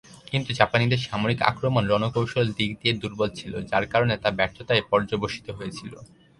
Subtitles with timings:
[0.31, 5.93] কিন্তু জাপানীদের সামরিক আক্রমণ রণকৌশল দিক দিয়ে দূর্বল ছিল যার কারণে তা ব্যর্থতায় পর্যবসিত হয়েছিল।